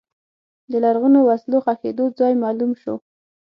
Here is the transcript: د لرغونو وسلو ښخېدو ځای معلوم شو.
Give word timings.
د 0.71 0.73
لرغونو 0.83 1.19
وسلو 1.29 1.57
ښخېدو 1.65 2.05
ځای 2.19 2.33
معلوم 2.43 2.71
شو. 2.81 2.95